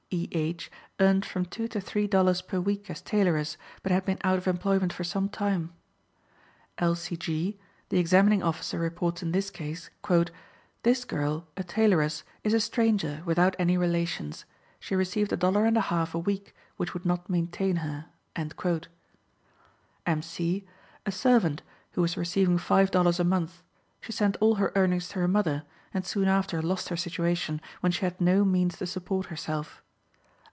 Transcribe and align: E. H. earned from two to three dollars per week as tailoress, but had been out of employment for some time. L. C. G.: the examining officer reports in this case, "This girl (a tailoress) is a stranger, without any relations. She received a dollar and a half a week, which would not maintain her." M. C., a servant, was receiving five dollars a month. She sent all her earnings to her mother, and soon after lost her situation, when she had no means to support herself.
E. 0.13 0.27
H. 0.33 0.69
earned 0.99 1.25
from 1.25 1.45
two 1.45 1.69
to 1.69 1.79
three 1.79 2.05
dollars 2.05 2.41
per 2.41 2.59
week 2.59 2.89
as 2.89 3.01
tailoress, 3.01 3.55
but 3.81 3.93
had 3.93 4.03
been 4.03 4.17
out 4.25 4.37
of 4.37 4.45
employment 4.45 4.91
for 4.91 5.05
some 5.05 5.29
time. 5.29 5.71
L. 6.79 6.95
C. 6.95 7.15
G.: 7.15 7.57
the 7.87 7.97
examining 7.97 8.43
officer 8.43 8.77
reports 8.77 9.23
in 9.23 9.31
this 9.31 9.49
case, 9.49 9.89
"This 10.83 11.05
girl 11.05 11.47
(a 11.55 11.63
tailoress) 11.63 12.23
is 12.43 12.53
a 12.53 12.59
stranger, 12.59 13.21
without 13.25 13.55
any 13.57 13.77
relations. 13.77 14.43
She 14.81 14.97
received 14.97 15.31
a 15.31 15.37
dollar 15.37 15.63
and 15.65 15.77
a 15.77 15.87
half 15.87 16.13
a 16.13 16.19
week, 16.19 16.53
which 16.75 16.93
would 16.93 17.05
not 17.05 17.29
maintain 17.29 17.77
her." 17.77 18.07
M. 18.35 20.21
C., 20.21 20.65
a 21.05 21.11
servant, 21.13 21.61
was 21.95 22.17
receiving 22.17 22.57
five 22.57 22.91
dollars 22.91 23.21
a 23.21 23.23
month. 23.23 23.63
She 24.01 24.11
sent 24.11 24.35
all 24.41 24.55
her 24.55 24.73
earnings 24.75 25.07
to 25.09 25.19
her 25.19 25.27
mother, 25.29 25.63
and 25.93 26.05
soon 26.05 26.27
after 26.27 26.61
lost 26.61 26.89
her 26.89 26.97
situation, 26.97 27.61
when 27.79 27.93
she 27.93 28.01
had 28.01 28.19
no 28.19 28.43
means 28.43 28.75
to 28.79 28.85
support 28.85 29.27
herself. 29.27 29.81